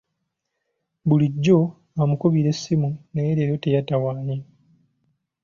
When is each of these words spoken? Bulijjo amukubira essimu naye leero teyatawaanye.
Bulijjo 1.07 1.57
amukubira 2.01 2.47
essimu 2.53 2.89
naye 3.13 3.31
leero 3.37 3.55
teyatawaanye. 3.63 4.37